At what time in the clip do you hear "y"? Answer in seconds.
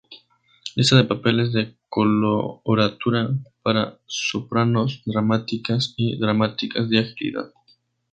5.95-6.17